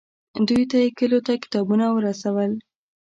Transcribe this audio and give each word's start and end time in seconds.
دوی 0.47 0.63
ته 0.71 0.77
یې 0.83 0.89
کلیو 0.97 1.25
ته 1.27 1.33
کتابونه 1.43 1.85
ورسول. 1.91 2.51